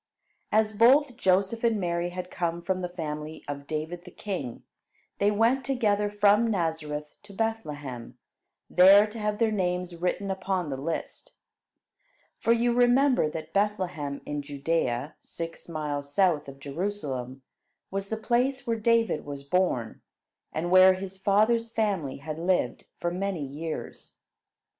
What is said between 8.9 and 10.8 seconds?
to have their names written upon the